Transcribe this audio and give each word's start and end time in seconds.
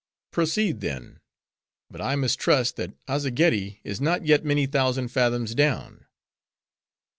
"Proceed 0.31 0.79
then; 0.81 1.19
but 1.91 2.01
I 2.01 2.15
mistrust 2.15 2.75
that 2.77 2.95
Azzageddi 3.07 3.81
is 3.83 4.01
not 4.01 4.25
yet 4.25 4.43
many 4.43 4.65
thousand 4.65 5.09
fathoms 5.09 5.53
down." 5.53 6.07